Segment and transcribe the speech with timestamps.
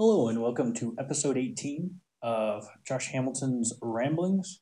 [0.00, 4.60] Hello and welcome to episode 18 of Josh Hamilton's Ramblings.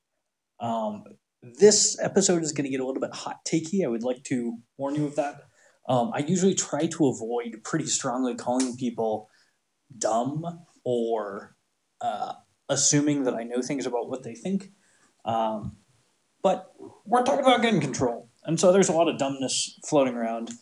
[0.60, 1.04] Um,
[1.42, 3.84] this episode is going to get a little bit hot takey.
[3.84, 5.42] I would like to warn you of that.
[5.90, 9.28] Um, I usually try to avoid pretty strongly calling people
[9.98, 11.54] dumb or
[12.00, 12.32] uh,
[12.70, 14.70] assuming that I know things about what they think.
[15.26, 15.76] Um,
[16.42, 16.72] but
[17.04, 18.30] we're talking about gun control.
[18.44, 20.52] And so there's a lot of dumbness floating around,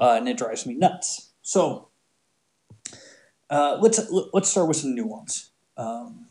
[0.00, 1.34] uh, and it drives me nuts.
[1.42, 1.90] So
[3.54, 4.00] uh, let's
[4.32, 5.50] let's start with some nuance.
[5.76, 6.26] Um,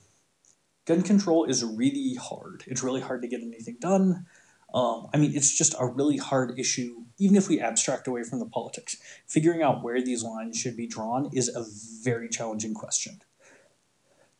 [0.85, 2.65] gun control is really hard.
[2.67, 4.25] It's really hard to get anything done.
[4.73, 8.39] Um, I mean, it's just a really hard issue, even if we abstract away from
[8.39, 8.97] the politics.
[9.25, 11.63] Figuring out where these lines should be drawn is a
[12.03, 13.21] very challenging question.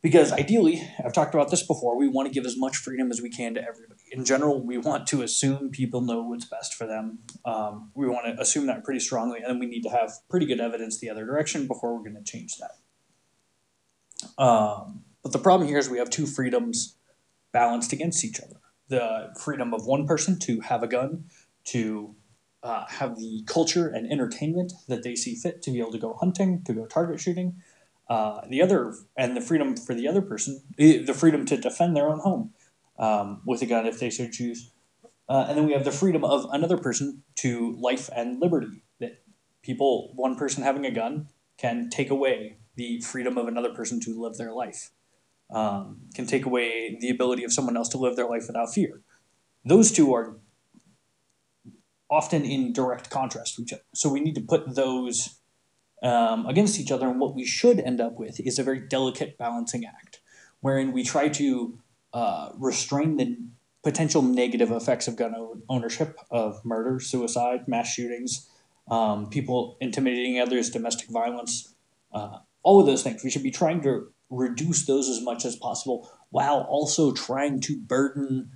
[0.01, 3.21] Because ideally, I've talked about this before, we want to give as much freedom as
[3.21, 3.92] we can to everybody.
[4.13, 7.17] In general, we want to assume people know what's best for them.
[7.45, 10.59] Um, we want to assume that pretty strongly, and we need to have pretty good
[10.59, 14.41] evidence the other direction before we're going to change that.
[14.41, 16.95] Um, but the problem here is we have two freedoms
[17.51, 18.57] balanced against each other
[18.89, 21.23] the freedom of one person to have a gun,
[21.63, 22.13] to
[22.61, 26.13] uh, have the culture and entertainment that they see fit to be able to go
[26.19, 27.55] hunting, to go target shooting
[28.09, 31.95] uh, the other and the freedom for the other person, eh, the freedom to defend
[31.95, 32.51] their own home
[32.97, 34.71] um, with a gun if they so choose.
[35.29, 38.83] Uh, and then we have the freedom of another person to life and liberty.
[38.99, 39.23] That
[39.61, 41.27] people, one person having a gun,
[41.57, 44.91] can take away the freedom of another person to live their life.
[45.49, 49.01] Um, can take away the ability of someone else to live their life without fear.
[49.65, 50.37] Those two are
[52.09, 53.83] often in direct contrast to each other.
[53.93, 55.39] So we need to put those
[56.01, 57.07] um, against each other.
[57.07, 60.21] And what we should end up with is a very delicate balancing act,
[60.59, 61.79] wherein we try to
[62.13, 63.37] uh, restrain the
[63.83, 65.35] potential negative effects of gun
[65.69, 68.49] ownership, of murder, suicide, mass shootings,
[68.89, 71.75] um, people intimidating others, domestic violence,
[72.13, 73.23] uh, all of those things.
[73.23, 77.77] We should be trying to reduce those as much as possible while also trying to
[77.77, 78.51] burden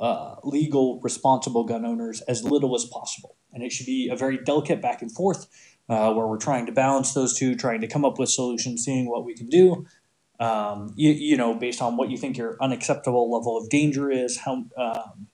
[0.00, 3.36] uh, legal, responsible gun owners as little as possible.
[3.52, 5.46] And it should be a very delicate back and forth
[5.88, 9.08] uh, where we're trying to balance those two, trying to come up with solutions, seeing
[9.08, 9.86] what we can do.
[10.40, 14.38] Um, you, you know, based on what you think your unacceptable level of danger is,
[14.38, 15.28] how um,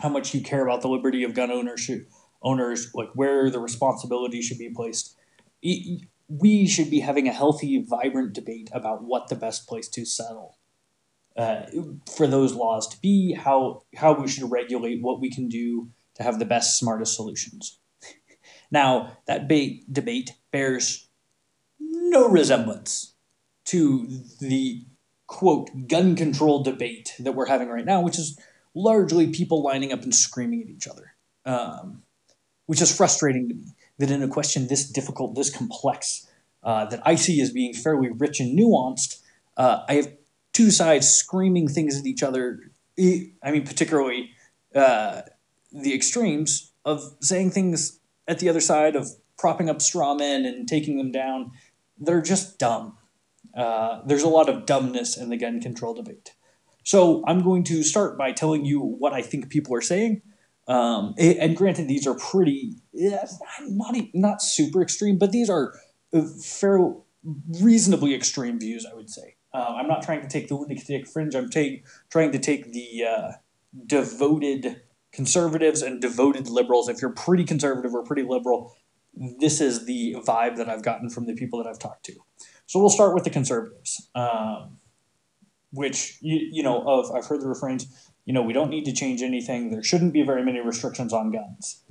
[0.00, 2.08] how much you care about the liberty of gun ownership
[2.42, 5.16] owners, like where the responsibility should be placed.
[5.62, 10.58] We should be having a healthy, vibrant debate about what the best place to settle
[11.36, 11.62] uh,
[12.14, 16.22] for those laws to be, how how we should regulate, what we can do to
[16.22, 17.78] have the best, smartest solutions.
[18.72, 21.08] Now, that ba- debate bears
[21.80, 23.09] no resemblance
[23.70, 24.08] to
[24.40, 24.84] the
[25.28, 28.36] quote gun control debate that we're having right now, which is
[28.74, 31.14] largely people lining up and screaming at each other,
[31.46, 32.02] um,
[32.66, 33.66] which is frustrating to me
[33.98, 36.26] that in a question this difficult, this complex,
[36.64, 39.20] uh, that I see as being fairly rich and nuanced,
[39.56, 40.12] uh, I have
[40.52, 42.72] two sides screaming things at each other.
[42.98, 44.30] I mean, particularly
[44.74, 45.22] uh,
[45.70, 50.66] the extremes of saying things at the other side of propping up straw men and
[50.68, 51.52] taking them down,
[51.98, 52.96] they're just dumb.
[53.56, 56.34] Uh, there's a lot of dumbness in the gun control debate.
[56.84, 60.22] So I'm going to start by telling you what I think people are saying.
[60.66, 65.74] Um, and granted, these are pretty, not, not super extreme, but these are
[66.12, 66.78] uh, fair,
[67.60, 69.36] reasonably extreme views, I would say.
[69.52, 71.34] Uh, I'm not trying to take the lunatic fringe.
[71.34, 73.32] I'm take, trying to take the uh,
[73.86, 78.76] devoted conservatives and devoted liberals, if you're pretty conservative or pretty liberal,
[79.14, 82.14] this is the vibe that I've gotten from the people that I've talked to.
[82.70, 84.78] So we'll start with the conservatives, um,
[85.72, 88.12] which you, you know of I've heard the refrains.
[88.26, 89.72] You know, we don't need to change anything.
[89.72, 91.82] There shouldn't be very many restrictions on guns.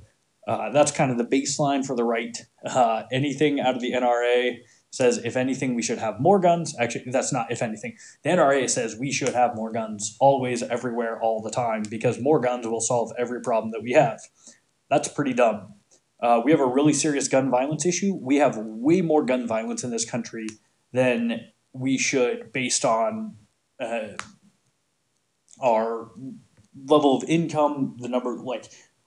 [0.47, 2.45] Uh, that's kind of the baseline for the right.
[2.65, 4.59] Uh, anything out of the NRA
[4.89, 8.67] says if anything we should have more guns actually that's not if anything the nra
[8.67, 12.81] says we should have more guns always everywhere all the time because more guns will
[12.81, 14.19] solve every problem that we have
[14.89, 15.75] that's pretty dumb
[16.23, 19.83] uh, we have a really serious gun violence issue we have way more gun violence
[19.83, 20.47] in this country
[20.91, 23.35] than we should based on
[23.79, 24.09] uh,
[25.61, 26.11] our
[26.85, 28.65] level of income the number like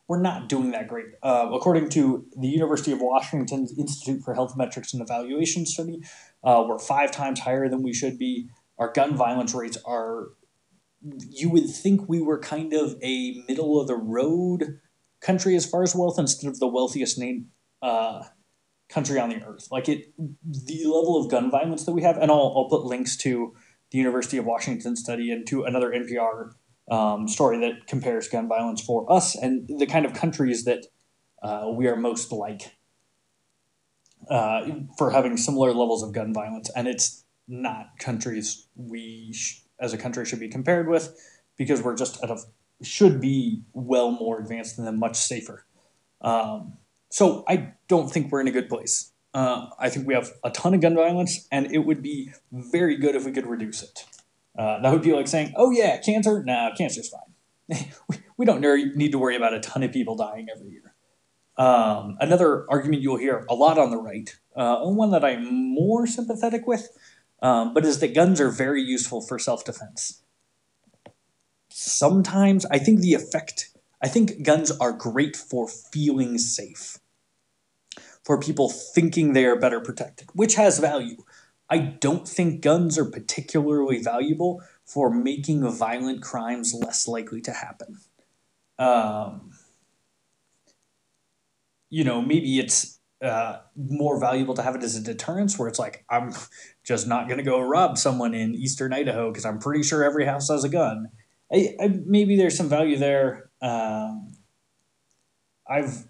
[0.09, 1.07] we're not doing that great.
[1.23, 6.03] Uh, according to the University of Washington's Institute for Health Metrics and Evaluation study,
[6.45, 8.49] uh, we're five times higher than we should be.
[8.79, 10.29] Our gun violence rates are,
[11.01, 14.81] you would think we were kind of a middle of the road
[15.23, 17.47] country as far as wealth instead of the wealthiest name,
[17.81, 18.25] uh,
[18.93, 19.69] country on the earth.
[19.71, 23.17] Like it, the level of gun violence that we have, and I'll, I'll put links
[23.19, 23.55] to
[23.91, 26.53] the University of Washington study and to another NPR
[26.91, 30.87] um, story that compares gun violence for us and the kind of countries that
[31.43, 32.77] uh, we are most like
[34.29, 34.67] uh,
[34.97, 36.71] for having similar levels of gun violence.
[36.77, 41.15] And it's not countries we sh- as a country should be compared with
[41.57, 42.39] because we're just at a
[42.83, 45.65] should be well more advanced and then much safer.
[46.21, 46.79] Um,
[47.13, 49.13] so I don't think we're in a good place.
[49.35, 52.97] Uh, I think we have a ton of gun violence, and it would be very
[52.97, 54.07] good if we could reduce it.
[54.59, 56.43] Uh, that would be like saying, "Oh yeah, cancer?
[56.43, 57.87] Nah, cancer's fine.
[58.39, 58.63] we don't
[58.97, 60.95] need to worry about a ton of people dying every year."
[61.59, 66.07] Um, another argument you'll hear a lot on the right, uh, one that I'm more
[66.07, 66.89] sympathetic with,
[67.43, 70.23] um, but is that guns are very useful for self-defense.
[71.69, 73.69] Sometimes I think the effect.
[74.03, 76.99] I think guns are great for feeling safe
[78.23, 81.17] for people thinking they are better protected, which has value.
[81.69, 87.99] I don't think guns are particularly valuable for making violent crimes less likely to happen.
[88.79, 89.53] Um,
[91.89, 95.79] you know, maybe it's uh, more valuable to have it as a deterrence where it's
[95.79, 96.33] like, I'm
[96.85, 100.27] just not going to go rob someone in eastern Idaho because I'm pretty sure every
[100.27, 101.09] house has a gun.
[101.53, 103.51] I, I, maybe there's some value there.
[103.61, 104.33] Um,
[105.69, 106.05] I've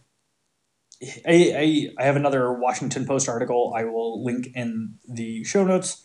[1.03, 6.05] I, I, I have another Washington Post article I will link in the show notes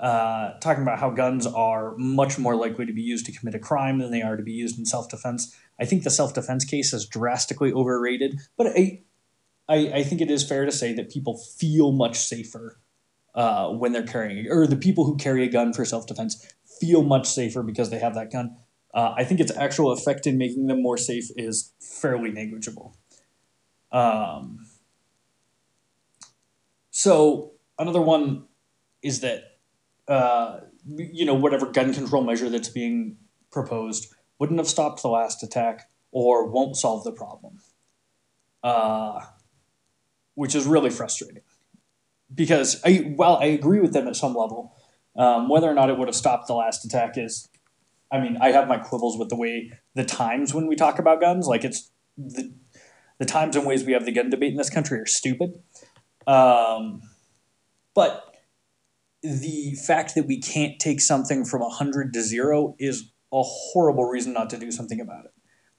[0.00, 3.58] uh, talking about how guns are much more likely to be used to commit a
[3.60, 5.56] crime than they are to be used in self defense.
[5.80, 9.02] I think the self defense case is drastically overrated, but I,
[9.68, 12.80] I, I think it is fair to say that people feel much safer
[13.34, 17.02] uh, when they're carrying, or the people who carry a gun for self defense feel
[17.02, 18.56] much safer because they have that gun.
[18.92, 22.96] Uh, I think its actual effect in making them more safe is fairly negligible.
[23.94, 24.66] Um,
[26.90, 28.46] so another one
[29.02, 29.44] is that
[30.08, 33.16] uh, you know whatever gun control measure that's being
[33.52, 37.60] proposed wouldn't have stopped the last attack or won't solve the problem,
[38.64, 39.20] uh,
[40.34, 41.42] which is really frustrating.
[42.34, 44.76] Because I, while I agree with them at some level,
[45.16, 47.48] um, whether or not it would have stopped the last attack is,
[48.10, 51.20] I mean, I have my quibbles with the way the times when we talk about
[51.20, 52.52] guns, like it's the
[53.24, 55.62] the times and ways we have the gun debate in this country are stupid.
[56.26, 57.00] Um,
[57.94, 58.34] but
[59.22, 64.32] the fact that we can't take something from 100 to zero is a horrible reason
[64.32, 65.30] not to do something about it.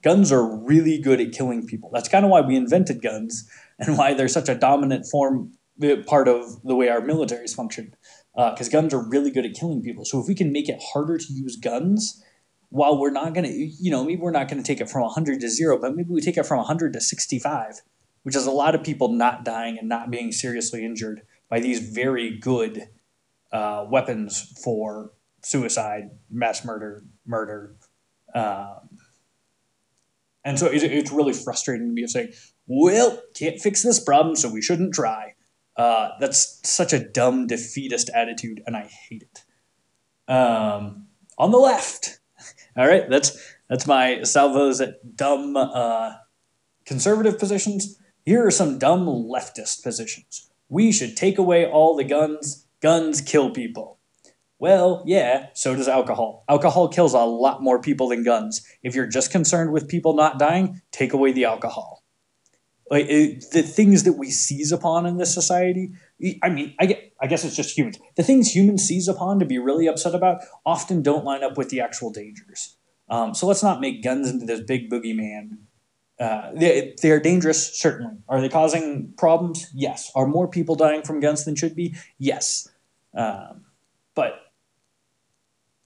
[0.02, 1.90] Guns are really good at killing people.
[1.92, 3.48] That's kind of why we invented guns
[3.78, 5.52] and why they're such a dominant form
[5.82, 7.94] uh, part of the way our militaries function.
[8.34, 10.04] Because uh, guns are really good at killing people.
[10.04, 12.22] So if we can make it harder to use guns,
[12.70, 15.02] while we're not going to, you know, maybe we're not going to take it from
[15.02, 17.82] 100 to zero, but maybe we take it from 100 to 65,
[18.22, 21.80] which is a lot of people not dying and not being seriously injured by these
[21.80, 22.88] very good
[23.52, 27.76] uh, weapons for suicide, mass murder, murder.
[28.34, 28.98] Um,
[30.44, 32.32] and so it's really frustrating to me of saying,
[32.66, 35.34] well, can't fix this problem, so we shouldn't try.
[35.76, 40.32] Uh, that's such a dumb defeatist attitude, and I hate it.
[40.32, 41.08] Um,
[41.38, 42.20] on the left,
[42.76, 46.12] all right, that's that's my salvos at dumb uh,
[46.84, 47.98] conservative positions.
[48.24, 50.50] Here are some dumb leftist positions.
[50.68, 52.66] We should take away all the guns.
[52.80, 53.98] Guns kill people.
[54.58, 56.44] Well, yeah, so does alcohol.
[56.48, 58.66] Alcohol kills a lot more people than guns.
[58.82, 62.04] If you're just concerned with people not dying, take away the alcohol.
[62.90, 65.90] Like it, the things that we seize upon in this society.
[66.42, 67.98] I mean, I, get, I guess it's just humans.
[68.16, 71.68] The things humans seize upon to be really upset about often don't line up with
[71.68, 72.76] the actual dangers.
[73.08, 75.58] Um, so let's not make guns into this big boogeyman.
[76.18, 78.16] Uh, they, they are dangerous, certainly.
[78.28, 79.70] Are they causing problems?
[79.74, 80.10] Yes.
[80.14, 81.94] Are more people dying from guns than should be?
[82.18, 82.68] Yes.
[83.14, 83.66] Um,
[84.14, 84.40] but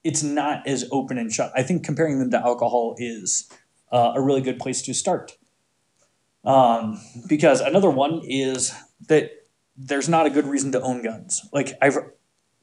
[0.04, 1.52] it's not as open and shut.
[1.56, 3.50] I think comparing them to alcohol is
[3.90, 5.36] uh, a really good place to start.
[6.44, 8.72] Um, because another one is
[9.08, 9.30] that
[9.82, 11.46] there's not a good reason to own guns.
[11.52, 11.96] Like I've,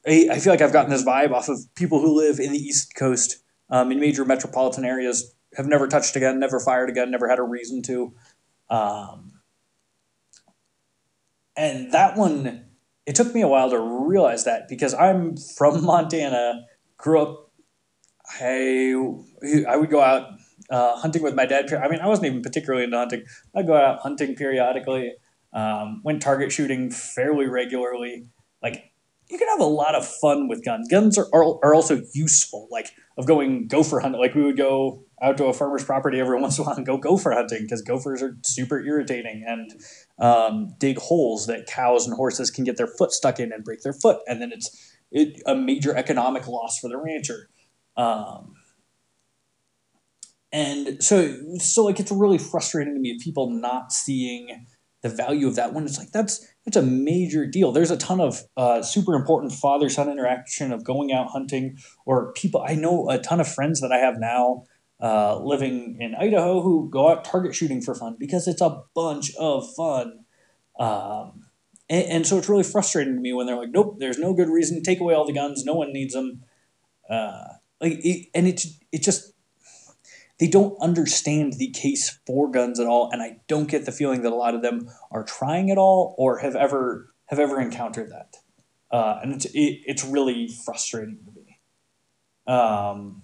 [0.06, 2.60] I, I feel like I've gotten this vibe off of people who live in the
[2.60, 3.38] East Coast,
[3.70, 7.28] um, in major metropolitan areas, have never touched a gun, never fired a gun, never
[7.28, 8.14] had a reason to.
[8.70, 9.42] Um,
[11.56, 12.66] and that one,
[13.06, 16.66] it took me a while to realize that because I'm from Montana,
[16.98, 17.52] grew up.
[18.40, 18.94] I
[19.68, 20.34] I would go out
[20.70, 21.74] uh, hunting with my dad.
[21.74, 23.24] I mean, I wasn't even particularly into hunting.
[23.56, 25.14] I'd go out hunting periodically.
[25.58, 28.28] Um, went target shooting fairly regularly.
[28.62, 28.92] Like
[29.28, 30.88] you can have a lot of fun with guns.
[30.88, 32.68] Guns are, are, are also useful.
[32.70, 34.22] Like of going gopher hunting.
[34.22, 36.86] Like we would go out to a farmer's property every once in a while and
[36.86, 39.72] go gopher hunting because gophers are super irritating and
[40.20, 43.82] um, dig holes that cows and horses can get their foot stuck in and break
[43.82, 47.50] their foot, and then it's it, a major economic loss for the rancher.
[47.96, 48.54] Um,
[50.52, 54.66] and so so like it's really frustrating to me of people not seeing
[55.02, 57.72] the value of that one, it's like that's it's a major deal.
[57.72, 62.34] There's a ton of uh, super important father son interaction of going out hunting or
[62.34, 62.64] people.
[62.68, 64.64] I know a ton of friends that I have now
[65.00, 69.36] uh, living in Idaho who go out target shooting for fun because it's a bunch
[69.36, 70.26] of fun.
[70.80, 71.46] Um,
[71.90, 74.50] and, and, so it's really frustrating to me when they're like, nope, there's no good
[74.50, 74.78] reason.
[74.78, 75.64] to Take away all the guns.
[75.64, 76.44] No one needs them.
[77.10, 77.46] Uh,
[77.80, 79.34] like, it, and it's it just
[80.40, 84.22] they don't understand the case for guns at all, and I don't get the feeling
[84.22, 88.12] that a lot of them are trying at all or have ever have ever encountered
[88.12, 88.38] that.
[88.92, 91.60] Uh, and it's it, it's really frustrating to me.
[92.48, 93.24] Um,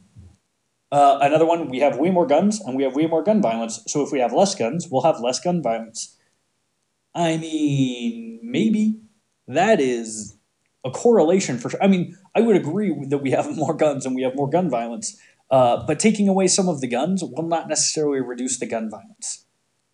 [0.93, 3.81] uh, another one, we have way more guns and we have way more gun violence.
[3.87, 6.19] So if we have less guns, we'll have less gun violence.
[7.15, 8.99] I mean, maybe
[9.47, 10.37] that is
[10.85, 11.81] a correlation for sure.
[11.81, 14.69] I mean, I would agree that we have more guns and we have more gun
[14.69, 15.19] violence,
[15.53, 19.45] uh, but taking away some of the guns will not necessarily reduce the gun violence.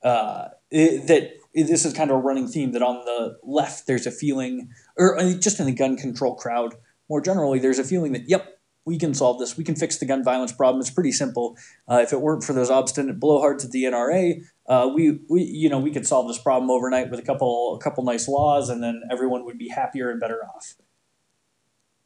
[0.02, 4.08] Uh, it, that this is kind of a running theme that on the left there's
[4.08, 6.76] a feeling, or uh, just in the gun control crowd
[7.10, 9.58] more generally, there's a feeling that yep, we can solve this.
[9.58, 10.80] We can fix the gun violence problem.
[10.80, 11.58] It's pretty simple.
[11.92, 15.68] Uh, if it weren't for those obstinate blowhards at the NRA, uh, we, we you
[15.68, 18.82] know we could solve this problem overnight with a couple a couple nice laws, and
[18.82, 20.76] then everyone would be happier and better off.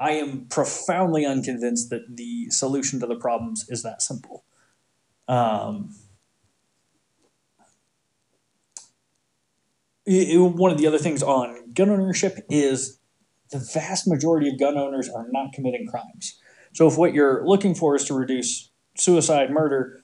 [0.03, 4.43] I am profoundly unconvinced that the solution to the problems is that simple.
[5.29, 5.95] Um,
[10.05, 12.99] it, one of the other things on gun ownership is
[13.51, 16.37] the vast majority of gun owners are not committing crimes.
[16.73, 20.03] So if what you're looking for is to reduce suicide, murder,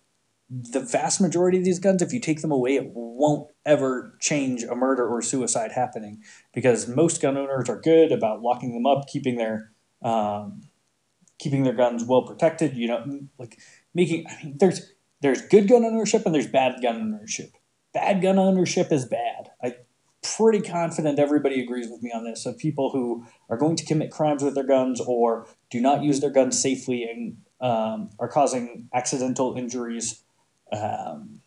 [0.50, 4.64] the vast majority of these guns, if you take them away, it won't ever change
[4.64, 9.06] a murder or suicide happening because most gun owners are good about locking them up,
[9.10, 10.62] keeping their um,
[11.40, 12.76] keeping their guns well protected.
[12.76, 13.60] You know, like
[13.94, 14.26] making.
[14.28, 17.52] I mean, there's there's good gun ownership and there's bad gun ownership.
[17.94, 19.52] Bad gun ownership is bad.
[19.64, 19.74] I'm
[20.22, 24.12] pretty confident everybody agrees with me on this of people who are going to commit
[24.12, 28.90] crimes with their guns or do not use their guns safely and um, are causing
[28.94, 30.24] accidental injuries.
[30.72, 31.42] Um,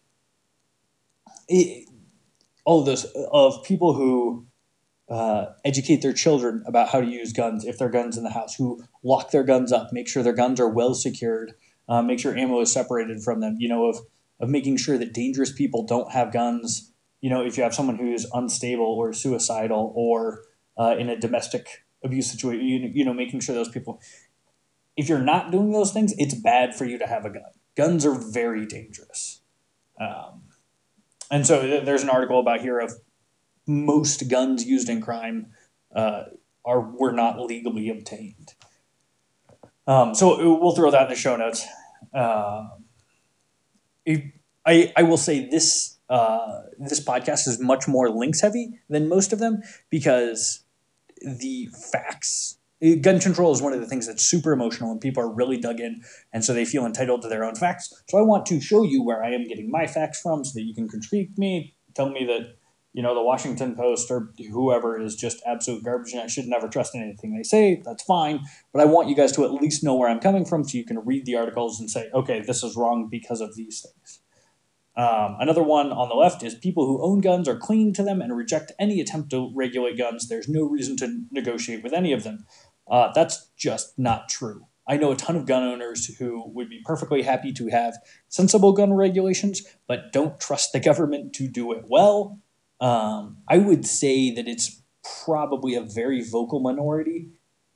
[1.49, 1.89] it,
[2.65, 4.47] all of this of people who
[5.13, 8.55] uh, educate their children about how to use guns if their guns in the house,
[8.57, 11.53] who lock their guns up, make sure their guns are well secured,
[11.89, 13.57] uh, make sure ammo is separated from them.
[13.59, 13.99] You know of
[14.41, 16.93] of making sure that dangerous people don't have guns
[17.23, 20.43] you know, if you have someone who's unstable or suicidal or
[20.77, 24.03] uh, in a domestic abuse situation, you, you know, making sure those people,
[24.97, 27.51] if you're not doing those things, it's bad for you to have a gun.
[27.77, 29.41] Guns are very dangerous.
[30.01, 30.43] Um,
[31.31, 32.93] and so th- there's an article about here of
[33.67, 35.49] most guns used in crime
[35.95, 36.25] uh,
[36.65, 38.55] are were not legally obtained.
[39.87, 41.67] Um, so we'll throw that in the show notes.
[42.15, 42.69] Uh,
[44.65, 49.33] I, I will say this uh, this podcast is much more links heavy than most
[49.33, 50.65] of them because
[51.23, 52.59] the facts
[53.01, 55.79] gun control is one of the things that's super emotional and people are really dug
[55.79, 56.03] in
[56.33, 59.05] and so they feel entitled to their own facts so i want to show you
[59.05, 62.25] where i am getting my facts from so that you can critique me tell me
[62.25, 62.57] that
[62.93, 66.69] you know the washington post or whoever is just absolute garbage and i should never
[66.69, 68.41] trust anything they say that's fine
[68.73, 70.85] but i want you guys to at least know where i'm coming from so you
[70.85, 74.21] can read the articles and say okay this is wrong because of these things
[74.95, 78.21] um, another one on the left is people who own guns are clinging to them
[78.21, 80.29] and reject any attempt to regulate guns.
[80.29, 82.45] There's no reason to negotiate with any of them.
[82.91, 84.67] Uh, that's just not true.
[84.87, 87.97] I know a ton of gun owners who would be perfectly happy to have
[88.29, 92.41] sensible gun regulations, but don't trust the government to do it well.
[92.83, 94.83] Um, I would say that it's
[95.25, 97.29] probably a very vocal minority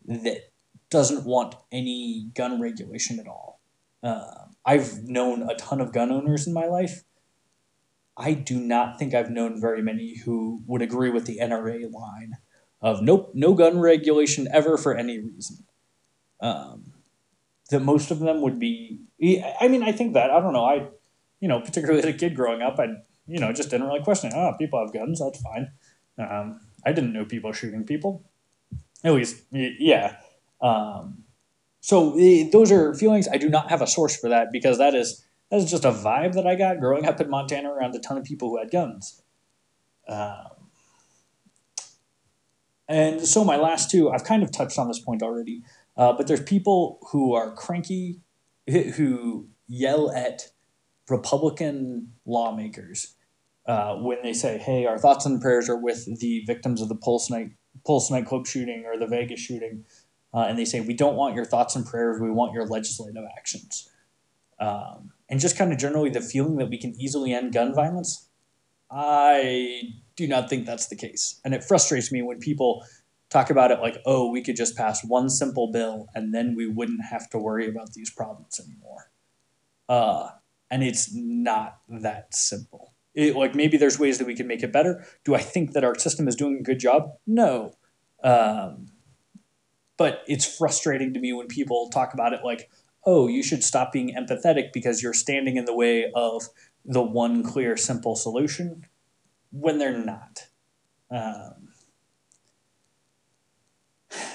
[0.04, 0.50] that
[0.90, 3.60] doesn't want any gun regulation at all.
[4.02, 7.04] Uh, I've known a ton of gun owners in my life.
[8.16, 12.38] I do not think I've known very many who would agree with the NRA line
[12.80, 15.58] of nope, no gun regulation ever for any reason.
[16.40, 16.94] Um,
[17.70, 19.00] that most of them would be.
[19.60, 20.64] I mean, I think that I don't know.
[20.64, 20.88] I,
[21.40, 22.86] you know, particularly as a kid growing up, I,
[23.26, 24.32] you know, just didn't really question.
[24.34, 25.20] Oh, people have guns.
[25.20, 25.72] That's fine.
[26.18, 28.24] Um, I didn't know people shooting people.
[29.04, 30.16] At least, yeah.
[30.60, 31.24] Um,
[31.80, 32.16] so
[32.52, 33.28] those are feelings.
[33.30, 35.92] I do not have a source for that because that is that is just a
[35.92, 38.70] vibe that I got growing up in Montana around a ton of people who had
[38.70, 39.22] guns.
[40.08, 40.70] Um,
[42.88, 45.62] and so my last two, I've kind of touched on this point already,
[45.96, 48.20] uh, but there's people who are cranky,
[48.68, 50.50] who yell at
[51.08, 53.15] Republican lawmakers
[53.66, 56.96] uh, when they say, "Hey, our thoughts and prayers are with the victims of the
[56.96, 57.52] Pulse night
[57.86, 59.84] Pulse nightclub shooting or the Vegas shooting."
[60.34, 63.22] uh, and they say we don't want your thoughts and prayers we want your legislative
[63.38, 63.88] actions
[64.58, 68.28] um, and just kind of generally the feeling that we can easily end gun violence
[68.90, 71.40] i do not think that's the case.
[71.44, 72.84] And it frustrates me when people
[73.28, 76.66] talk about it like, oh, we could just pass one simple bill and then we
[76.66, 79.10] wouldn't have to worry about these problems anymore.
[79.88, 80.30] Uh,
[80.70, 82.94] and it's not that simple.
[83.16, 85.04] It, like maybe there's ways that we can make it better.
[85.24, 87.14] Do I think that our system is doing a good job?
[87.26, 87.72] No.
[88.22, 88.86] Um,
[89.96, 92.70] but it's frustrating to me when people talk about it like,
[93.06, 96.42] oh, you should stop being empathetic because you're standing in the way of
[96.84, 98.84] the one clear, simple solution
[99.50, 100.46] when they're not.
[101.10, 101.68] Um,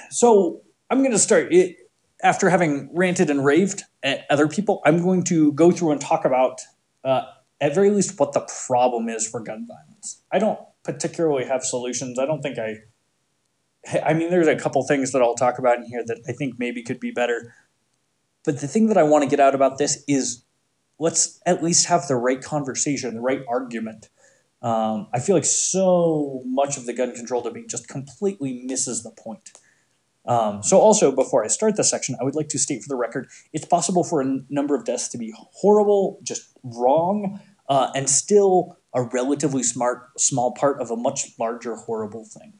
[0.10, 1.78] so I'm going to start it
[2.24, 4.82] after having ranted and raved at other people.
[4.86, 6.62] I'm going to go through and talk about,
[7.04, 7.24] uh,
[7.62, 10.24] at very least, what the problem is for gun violence.
[10.32, 12.18] I don't particularly have solutions.
[12.18, 12.78] I don't think I.
[14.04, 16.60] I mean, there's a couple things that I'll talk about in here that I think
[16.60, 17.54] maybe could be better.
[18.44, 20.44] But the thing that I want to get out about this is
[21.00, 24.10] let's at least have the right conversation, the right argument.
[24.62, 29.12] Um, I feel like so much of the gun control debate just completely misses the
[29.12, 29.52] point.
[30.26, 32.96] Um, so, also, before I start this section, I would like to state for the
[32.96, 37.40] record it's possible for a n- number of deaths to be horrible, just wrong,
[37.70, 42.54] uh, and still a relatively smart, small part of a much larger horrible thing.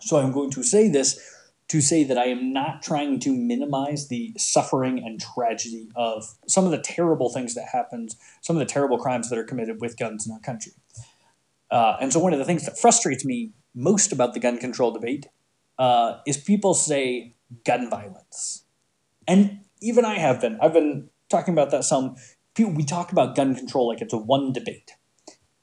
[0.00, 1.18] So, I'm going to say this
[1.68, 6.64] to say that I am not trying to minimize the suffering and tragedy of some
[6.64, 9.96] of the terrible things that happens, some of the terrible crimes that are committed with
[9.96, 10.72] guns in our country.
[11.70, 14.90] Uh, and so one of the things that frustrates me most about the gun control
[14.90, 15.28] debate
[15.78, 18.64] uh, is people say gun violence,
[19.28, 20.58] and even I have been.
[20.60, 22.16] I've been talking about that some.
[22.58, 24.92] We talk about gun control like it's a one debate.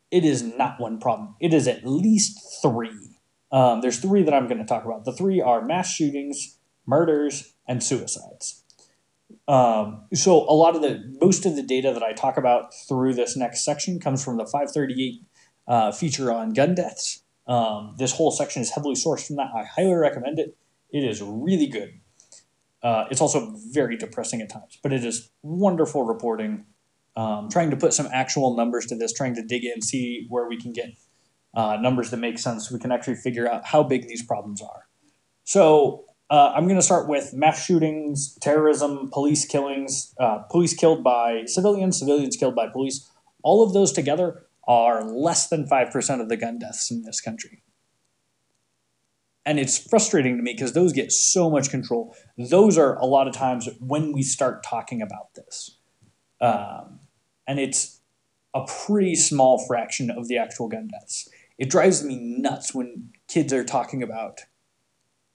[0.09, 1.35] It is not one problem.
[1.39, 3.17] It is at least three
[3.51, 5.05] um, there's three that I'm going to talk about.
[5.05, 8.63] The three are mass shootings, murders, and suicides.
[9.47, 13.13] Um, so a lot of the most of the data that I talk about through
[13.13, 15.21] this next section comes from the 538
[15.67, 17.23] uh, feature on gun deaths.
[17.45, 19.51] Um, this whole section is heavily sourced from that.
[19.55, 20.57] I highly recommend it.
[20.91, 21.99] It is really good.
[22.83, 26.65] Uh, it's also very depressing at times, but it is wonderful reporting.
[27.17, 30.47] Um, trying to put some actual numbers to this, trying to dig in, see where
[30.47, 30.95] we can get
[31.55, 34.61] uh, numbers that make sense so we can actually figure out how big these problems
[34.61, 34.87] are.
[35.43, 41.03] So uh, I'm going to start with mass shootings, terrorism, police killings, uh, police killed
[41.03, 43.09] by civilians, civilians killed by police.
[43.43, 47.63] All of those together are less than 5% of the gun deaths in this country.
[49.43, 52.13] And it's frustrating to me because those get so much control.
[52.37, 55.79] Those are a lot of times when we start talking about this.
[56.41, 56.99] Um,
[57.47, 58.01] and it's
[58.53, 61.29] a pretty small fraction of the actual gun deaths.
[61.57, 64.41] It drives me nuts when kids are talking about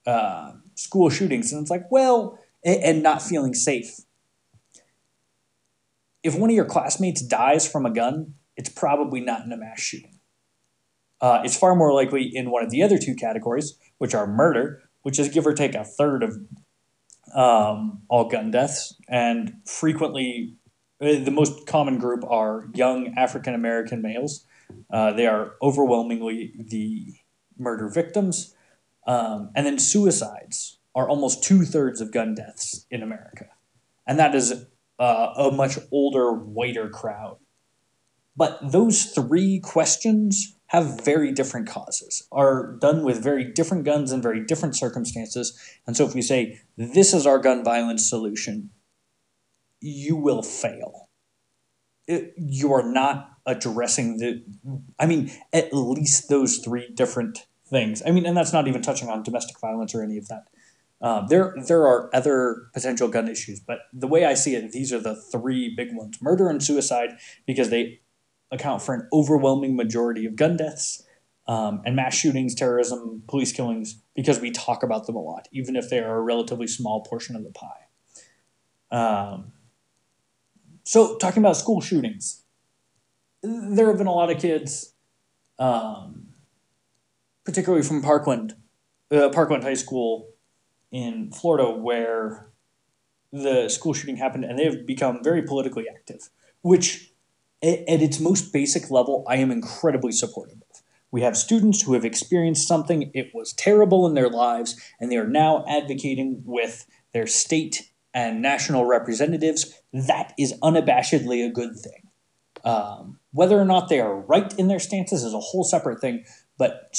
[0.05, 4.01] uh, school shootings and it's like well and, and not feeling safe.
[6.21, 9.81] If one of your classmates dies from a gun it's probably not in a mass
[9.81, 10.19] shooting.
[11.19, 14.83] Uh, it's far more likely in one of the other two categories which are murder
[15.03, 16.37] which is give or take a third of
[17.35, 20.55] um, all gun deaths and frequently
[21.03, 24.45] the most common group are young african american males
[24.91, 27.13] uh, they are overwhelmingly the
[27.57, 28.55] murder victims.
[29.05, 33.47] Um, and then suicides are almost two thirds of gun deaths in America.
[34.05, 34.65] And that is
[34.99, 37.37] uh, a much older, whiter crowd.
[38.35, 44.21] But those three questions have very different causes, are done with very different guns in
[44.21, 45.59] very different circumstances.
[45.85, 48.71] And so if we say, this is our gun violence solution,
[49.83, 51.09] you will fail.
[52.07, 54.41] It, you are not addressing the
[54.99, 58.01] i mean at least those three different things.
[58.05, 60.45] I mean and that's not even touching on domestic violence or any of that.
[61.01, 64.93] Uh, there there are other potential gun issues but the way i see it these
[64.93, 67.99] are the three big ones murder and suicide because they
[68.51, 71.03] account for an overwhelming majority of gun deaths
[71.45, 75.75] um, and mass shootings terrorism police killings because we talk about them a lot even
[75.75, 77.83] if they are a relatively small portion of the pie.
[78.93, 79.51] Um,
[80.83, 82.43] so talking about school shootings
[83.43, 84.93] there have been a lot of kids,
[85.59, 86.29] um,
[87.43, 88.55] particularly from Parkland,
[89.11, 90.29] uh, Parkland High School
[90.91, 92.49] in Florida, where
[93.31, 96.29] the school shooting happened, and they have become very politically active,
[96.61, 97.11] which
[97.61, 100.81] at, at its most basic level, I am incredibly supportive of.
[101.11, 105.17] We have students who have experienced something, it was terrible in their lives, and they
[105.17, 109.73] are now advocating with their state and national representatives.
[109.91, 112.09] That is unabashedly a good thing.
[112.63, 116.23] Um, whether or not they are right in their stances is a whole separate thing,
[116.57, 116.95] but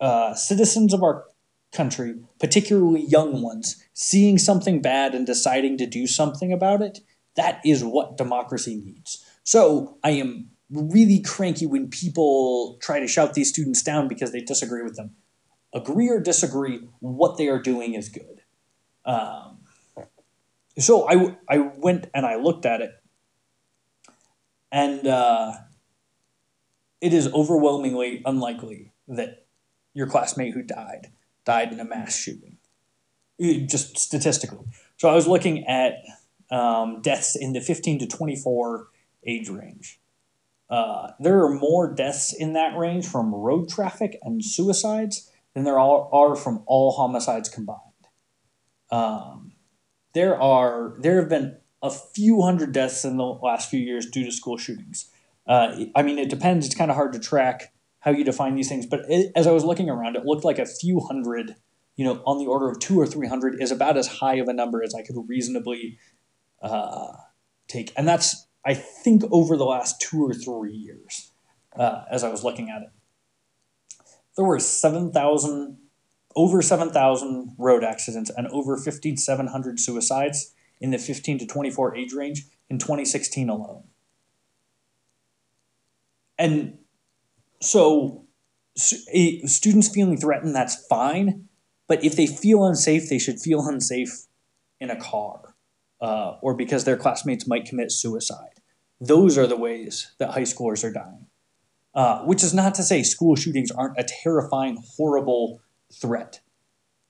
[0.00, 1.24] uh, citizens of our
[1.72, 7.00] country, particularly young ones, seeing something bad and deciding to do something about it,
[7.36, 9.24] that is what democracy needs.
[9.44, 14.40] So I am really cranky when people try to shout these students down because they
[14.40, 15.12] disagree with them.
[15.72, 18.42] Agree or disagree, what they are doing is good.
[19.04, 19.55] Um,
[20.78, 22.90] so I, I went and I looked at it,
[24.70, 25.52] and uh,
[27.00, 29.46] it is overwhelmingly unlikely that
[29.94, 31.12] your classmate who died
[31.44, 32.58] died in a mass shooting,
[33.40, 34.66] just statistically.
[34.96, 35.94] So I was looking at
[36.50, 38.88] um, deaths in the 15 to 24
[39.26, 40.00] age range.
[40.68, 45.78] Uh, there are more deaths in that range from road traffic and suicides than there
[45.78, 47.80] are, are from all homicides combined.
[48.90, 49.52] Um,
[50.16, 54.24] there are there have been a few hundred deaths in the last few years due
[54.24, 55.10] to school shootings.
[55.46, 56.64] Uh, I mean, it depends.
[56.64, 59.52] It's kind of hard to track how you define these things, but it, as I
[59.52, 61.56] was looking around, it looked like a few hundred,
[61.96, 64.48] you know, on the order of two or three hundred is about as high of
[64.48, 65.98] a number as I could reasonably
[66.62, 67.12] uh,
[67.68, 71.30] take, and that's I think over the last two or three years,
[71.78, 72.88] uh, as I was looking at it,
[74.36, 75.76] there were seven thousand
[76.36, 82.44] over 7,000 road accidents and over 5,700 suicides in the 15 to 24 age range
[82.68, 83.84] in 2016 alone.
[86.38, 86.78] And
[87.62, 88.26] so,
[88.76, 91.48] students feeling threatened, that's fine.
[91.88, 94.26] But if they feel unsafe, they should feel unsafe
[94.78, 95.54] in a car
[96.00, 98.60] uh, or because their classmates might commit suicide.
[99.00, 101.26] Those are the ways that high schoolers are dying.
[101.94, 106.40] Uh, which is not to say school shootings aren't a terrifying, horrible threat,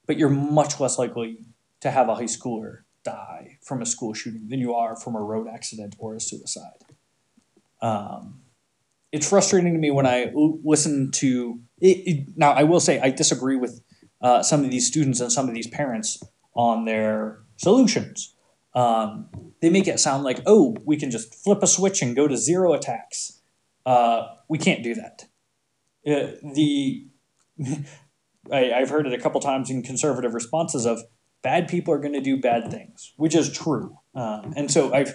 [0.07, 1.39] but you're much less likely
[1.81, 5.21] to have a high schooler die from a school shooting than you are from a
[5.21, 6.85] road accident or a suicide.
[7.81, 8.41] Um,
[9.13, 12.53] it's frustrating to me when I listen to it, it, now.
[12.53, 13.81] I will say I disagree with
[14.21, 16.23] uh, some of these students and some of these parents
[16.55, 18.35] on their solutions.
[18.75, 19.29] Um,
[19.63, 22.37] they make it sound like, oh, we can just flip a switch and go to
[22.37, 23.41] zero attacks.
[23.87, 25.25] Uh, we can't do that.
[26.07, 27.07] Uh, the
[28.53, 31.01] I, I've heard it a couple times in conservative responses of
[31.43, 33.99] bad people are going to do bad things, which is true.
[34.15, 35.15] Um, and so I've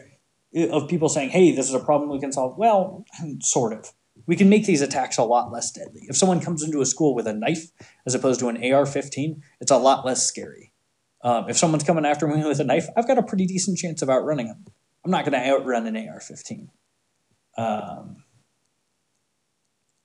[0.54, 3.06] of people saying, "Hey, this is a problem we can solve." Well,
[3.42, 3.92] sort of.
[4.28, 6.02] We can make these attacks a lot less deadly.
[6.04, 7.72] If someone comes into a school with a knife
[8.06, 10.74] as opposed to an AR-15, it's a lot less scary.
[11.24, 14.02] Um, if someone's coming after me with a knife, I've got a pretty decent chance
[14.02, 14.66] of outrunning them.
[15.04, 16.68] I'm not going to outrun an AR-15.
[17.58, 18.24] Um,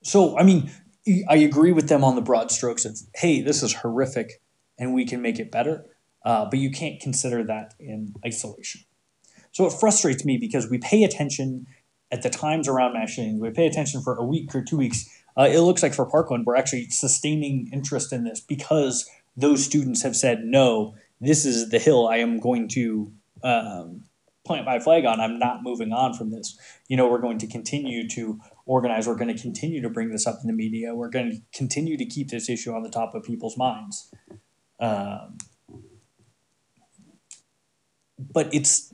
[0.03, 0.71] so, I mean,
[1.27, 4.41] I agree with them on the broad strokes of, hey, this is horrific
[4.77, 5.85] and we can make it better.
[6.25, 8.81] Uh, but you can't consider that in isolation.
[9.51, 11.67] So it frustrates me because we pay attention
[12.11, 13.41] at the times around mass shootings.
[13.41, 15.09] We pay attention for a week or two weeks.
[15.37, 20.01] Uh, it looks like for Parkland, we're actually sustaining interest in this because those students
[20.01, 23.11] have said, no, this is the hill I am going to
[23.43, 24.03] um,
[24.45, 25.19] plant my flag on.
[25.19, 26.57] I'm not moving on from this.
[26.87, 29.07] You know, we're going to continue to organize.
[29.07, 30.93] We're going to continue to bring this up in the media.
[30.93, 34.13] We're going to continue to keep this issue on the top of people's minds.
[34.79, 35.37] Um,
[38.19, 38.93] but it's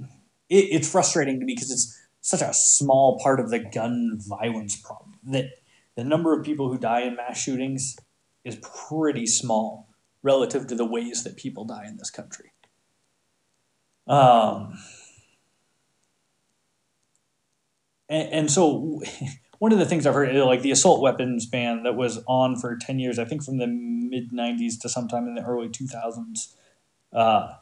[0.49, 4.77] it, it's frustrating to me because it's such a small part of the gun violence
[4.77, 5.45] problem that
[5.95, 7.97] the number of people who die in mass shootings
[8.45, 8.57] is
[8.87, 9.89] pretty small
[10.21, 12.51] relative to the ways that people die in this country.
[14.07, 14.73] Um,
[18.09, 19.01] and, and so
[19.59, 22.75] one of the things I've heard, like the assault weapons ban that was on for
[22.75, 26.55] 10 years, I think from the mid 90s to sometime in the early 2000s.
[27.11, 27.53] Uh,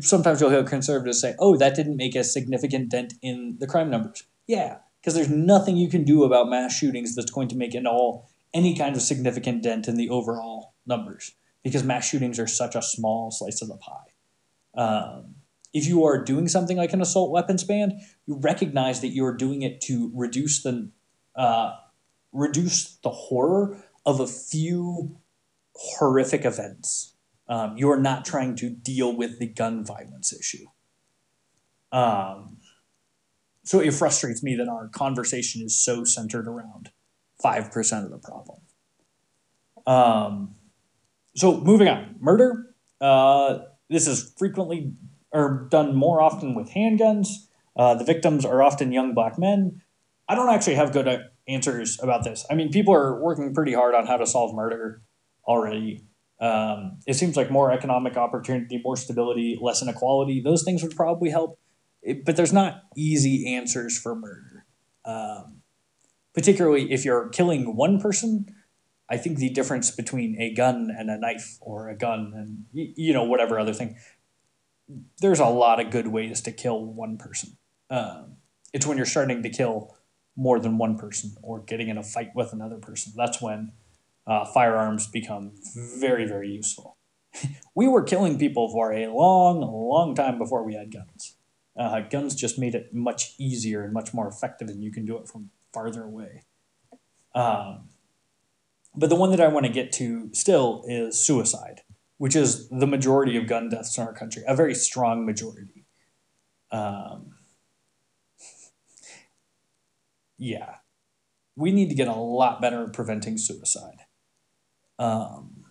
[0.00, 3.90] sometimes you'll hear conservatives say, oh, that didn't make a significant dent in the crime
[3.90, 4.24] numbers.
[4.46, 7.86] Yeah, because there's nothing you can do about mass shootings that's going to make it
[7.86, 12.74] all any kind of significant dent in the overall numbers because mass shootings are such
[12.74, 14.80] a small slice of the pie.
[14.80, 15.34] Um,
[15.74, 19.36] if you are doing something like an assault weapons ban, you recognize that you are
[19.36, 20.90] doing it to reduce the
[21.38, 21.76] uh,
[22.32, 25.18] reduce the horror of a few
[25.74, 27.14] horrific events.
[27.48, 30.66] Um, you are not trying to deal with the gun violence issue.
[31.92, 32.58] Um,
[33.64, 36.90] so it frustrates me that our conversation is so centered around
[37.42, 38.60] 5% of the problem.
[39.86, 40.56] Um,
[41.36, 42.74] so moving on, murder.
[43.00, 44.92] Uh, this is frequently
[45.32, 47.28] or done more often with handguns.
[47.76, 49.82] Uh, the victims are often young black men.
[50.28, 52.44] I don't actually have good uh, answers about this.
[52.50, 55.02] I mean, people are working pretty hard on how to solve murder
[55.46, 56.04] already.
[56.40, 61.30] Um, it seems like more economic opportunity, more stability, less inequality, those things would probably
[61.30, 61.58] help.
[62.02, 64.66] It, but there's not easy answers for murder.
[65.04, 65.62] Um,
[66.34, 68.46] particularly if you're killing one person,
[69.10, 73.14] I think the difference between a gun and a knife or a gun and, you
[73.14, 73.96] know, whatever other thing,
[75.20, 77.56] there's a lot of good ways to kill one person.
[77.90, 78.36] Um,
[78.72, 79.96] it's when you're starting to kill
[80.38, 83.12] more than one person or getting in a fight with another person.
[83.16, 83.72] That's when
[84.24, 85.52] uh, firearms become
[85.98, 86.96] very, very useful.
[87.74, 91.34] we were killing people for a long, long time before we had guns.
[91.76, 95.16] Uh, guns just made it much easier and much more effective, and you can do
[95.16, 96.44] it from farther away.
[97.34, 97.88] Um,
[98.94, 101.82] but the one that I want to get to still is suicide,
[102.16, 105.84] which is the majority of gun deaths in our country, a very strong majority.
[106.70, 107.37] Um,
[110.38, 110.76] yeah,
[111.56, 113.98] we need to get a lot better at preventing suicide.
[114.98, 115.64] Um,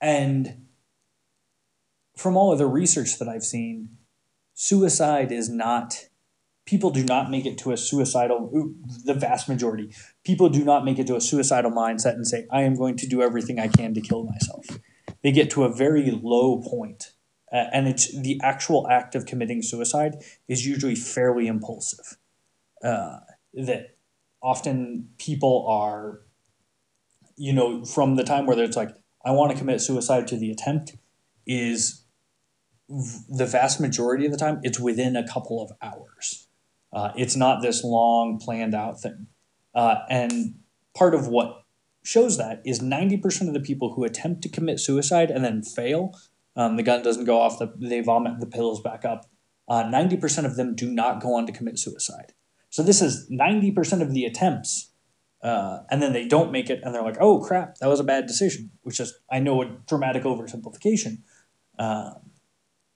[0.00, 0.66] and
[2.16, 3.90] from all of the research that I've seen,
[4.54, 6.08] suicide is not
[6.66, 8.72] people do not make it to a suicidal
[9.04, 9.92] the vast majority
[10.24, 13.06] people do not make it to a suicidal mindset and say i am going to
[13.06, 14.64] do everything i can to kill myself.
[15.22, 17.12] They get to a very low point
[17.52, 20.16] uh, and it's the actual act of committing suicide
[20.48, 22.16] is usually fairly impulsive
[22.84, 23.20] uh,
[23.54, 23.96] that
[24.42, 26.20] often people are
[27.36, 28.90] you know from the time where it's like
[29.24, 30.94] i want to commit suicide to the attempt
[31.46, 32.04] is
[32.88, 36.44] the vast majority of the time it's within a couple of hours
[36.94, 39.26] uh, it's not this long planned out thing.
[39.74, 40.54] Uh, and
[40.96, 41.62] part of what
[42.04, 46.12] shows that is 90% of the people who attempt to commit suicide and then fail,
[46.54, 49.26] um, the gun doesn't go off, the, they vomit the pills back up.
[49.66, 52.32] Uh, 90% of them do not go on to commit suicide.
[52.74, 54.90] So this is 90% of the attempts.
[55.40, 58.04] Uh, and then they don't make it and they're like, oh crap, that was a
[58.04, 61.18] bad decision, which is, I know, a dramatic oversimplification.
[61.78, 62.32] Um,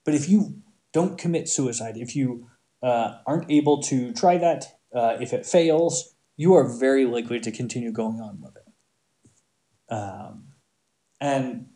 [0.05, 0.63] but if you
[0.93, 2.49] don't commit suicide, if you
[2.83, 7.53] uh, aren't able to try that, uh, if it fails, you are very likely to
[7.53, 9.95] continue going on with it.
[9.95, 10.55] Um,
[11.21, 11.67] and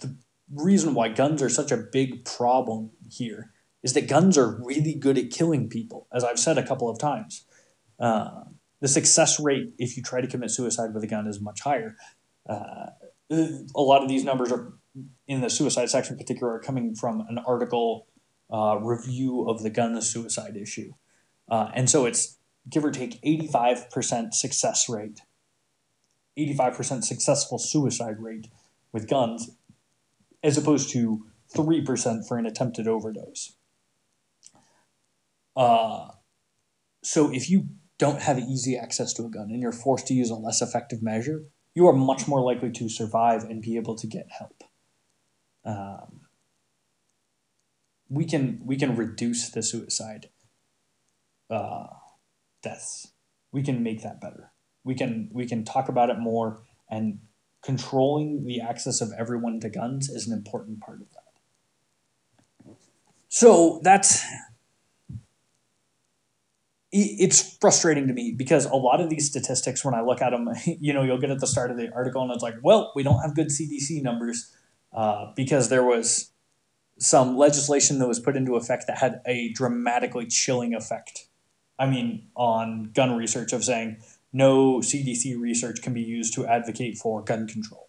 [0.00, 0.16] the
[0.52, 3.52] reason why guns are such a big problem here
[3.84, 6.98] is that guns are really good at killing people, as I've said a couple of
[6.98, 7.44] times.
[8.02, 8.44] Uh,
[8.80, 11.96] the success rate, if you try to commit suicide with a gun, is much higher.
[12.48, 12.86] Uh,
[13.30, 14.74] a lot of these numbers are
[15.28, 18.08] in the suicide section in particular are coming from an article
[18.52, 20.92] uh, review of the gun suicide issue.
[21.48, 22.38] Uh, and so it's
[22.68, 25.20] give or take 85% success rate,
[26.36, 28.48] 85% successful suicide rate
[28.92, 29.56] with guns,
[30.42, 33.54] as opposed to 3% for an attempted overdose.
[35.54, 36.08] Uh,
[37.02, 40.30] so if you don't have easy access to a gun and you're forced to use
[40.30, 44.06] a less effective measure, you are much more likely to survive and be able to
[44.06, 44.64] get help.
[45.64, 46.22] Um,
[48.08, 50.28] we can we can reduce the suicide
[51.50, 51.86] uh,
[52.62, 53.12] deaths.
[53.52, 54.52] We can make that better.
[54.84, 57.20] We can we can talk about it more and
[57.62, 62.76] controlling the access of everyone to guns is an important part of that.
[63.28, 64.24] So that's
[66.92, 70.48] it's frustrating to me because a lot of these statistics when i look at them
[70.66, 73.02] you know you'll get at the start of the article and it's like well we
[73.02, 74.54] don't have good cdc numbers
[74.92, 76.32] uh, because there was
[76.98, 81.26] some legislation that was put into effect that had a dramatically chilling effect.
[81.78, 83.98] I mean, on gun research of saying
[84.32, 87.88] no CDC research can be used to advocate for gun control.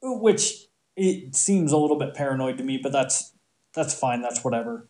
[0.00, 0.66] Which
[0.96, 3.32] it seems a little bit paranoid to me, but that's
[3.74, 4.22] that's fine.
[4.22, 4.88] That's whatever.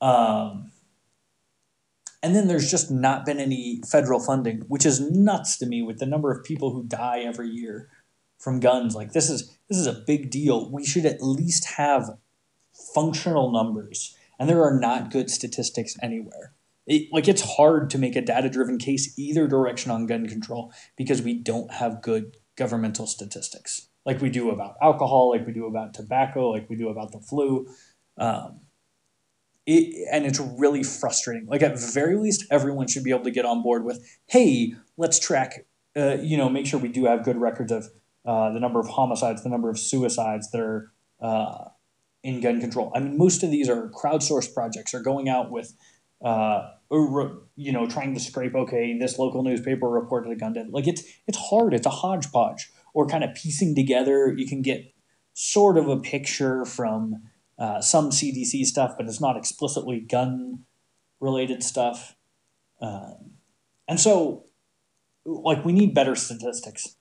[0.00, 0.70] Um,
[2.22, 5.98] and then there's just not been any federal funding, which is nuts to me with
[5.98, 7.88] the number of people who die every year
[8.38, 8.94] from guns.
[8.94, 10.70] Like this is this is a big deal.
[10.70, 12.18] We should at least have
[12.94, 16.54] functional numbers, and there are not good statistics anywhere.
[16.86, 20.72] It, like it's hard to make a data driven case either direction on gun control
[20.96, 25.66] because we don't have good governmental statistics like we do about alcohol, like we do
[25.66, 27.68] about tobacco, like we do about the flu.
[28.16, 28.60] Um,
[29.68, 31.46] it, and it's really frustrating.
[31.46, 35.18] Like at very least, everyone should be able to get on board with, hey, let's
[35.18, 37.88] track, uh, you know, make sure we do have good records of
[38.24, 41.68] uh, the number of homicides, the number of suicides that are uh,
[42.22, 42.90] in gun control.
[42.94, 45.74] I mean, most of these are crowdsourced projects, are going out with,
[46.24, 48.54] uh, you know, trying to scrape.
[48.54, 50.66] Okay, this local newspaper reported a gun death.
[50.70, 51.74] Like it's it's hard.
[51.74, 54.34] It's a hodgepodge, or kind of piecing together.
[54.34, 54.94] You can get
[55.34, 57.22] sort of a picture from
[57.58, 60.64] uh, some CDC stuff, but it's not explicitly gun
[61.20, 62.16] related stuff.
[62.80, 63.32] Um,
[63.88, 64.44] and so,
[65.24, 66.96] like, we need better statistics.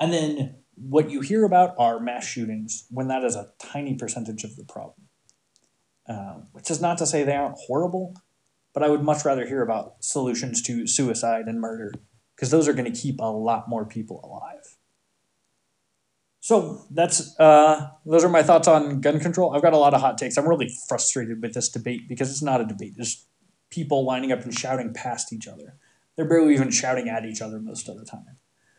[0.00, 4.44] And then what you hear about are mass shootings when that is a tiny percentage
[4.44, 5.08] of the problem.
[6.08, 8.16] Uh, which is not to say they aren't horrible,
[8.74, 11.94] but I would much rather hear about solutions to suicide and murder
[12.34, 14.76] because those are going to keep a lot more people alive.
[16.50, 19.54] So that's uh, those are my thoughts on gun control.
[19.54, 20.36] I've got a lot of hot takes.
[20.36, 22.94] I'm really frustrated with this debate because it's not a debate.
[22.96, 23.24] There's
[23.70, 25.76] people lining up and shouting past each other.
[26.16, 28.38] They're barely even shouting at each other most of the time.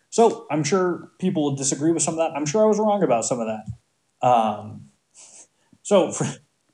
[0.09, 2.35] So I'm sure people will disagree with some of that.
[2.35, 4.27] I'm sure I was wrong about some of that.
[4.27, 4.89] Um,
[5.81, 6.25] so for,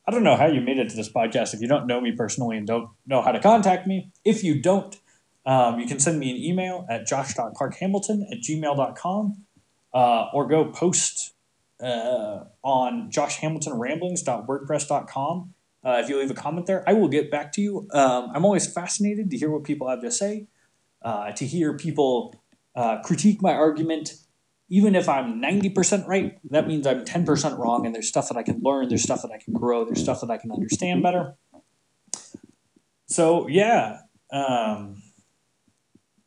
[0.08, 2.12] I don't know how you made it to this podcast if you don't know me
[2.12, 4.12] personally and don't know how to contact me.
[4.26, 4.98] If you don't,
[5.46, 9.44] um, you can send me an email at josh.clarkhamilton at gmail.com
[9.98, 11.34] uh, or go post
[11.82, 15.54] uh, on joshhamiltonramblings.wordpress.com.
[15.84, 17.88] Uh, if you leave a comment there, I will get back to you.
[17.92, 20.46] Um, I'm always fascinated to hear what people have to say,
[21.02, 22.36] uh, to hear people
[22.76, 24.14] uh, critique my argument.
[24.70, 28.44] Even if I'm 90% right, that means I'm 10% wrong, and there's stuff that I
[28.44, 31.38] can learn, there's stuff that I can grow, there's stuff that I can understand better.
[33.08, 35.02] So, yeah, um,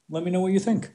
[0.09, 0.91] let me know what you think.